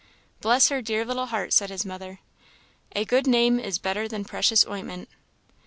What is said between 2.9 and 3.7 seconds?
"A good name